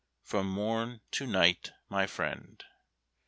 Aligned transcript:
From 0.23 0.49
morn 0.49 1.01
to 1.11 1.27
night, 1.27 1.73
my 1.87 2.07
friend. 2.07 2.63